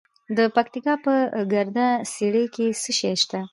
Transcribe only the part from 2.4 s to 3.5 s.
کې څه شی شته؟